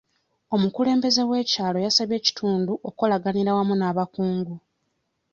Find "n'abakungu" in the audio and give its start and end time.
3.77-4.55